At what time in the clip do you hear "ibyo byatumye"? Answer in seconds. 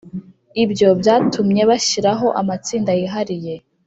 0.63-1.61